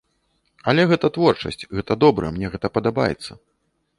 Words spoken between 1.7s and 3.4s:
гэта добра, мне гэта падабаецца.